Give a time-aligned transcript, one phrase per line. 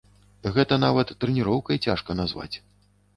[0.55, 2.51] Гэта нават трэніроўкай цяжка назваць.